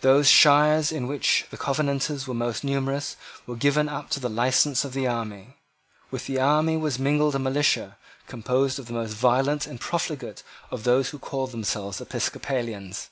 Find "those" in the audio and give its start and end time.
0.00-0.28, 10.82-11.10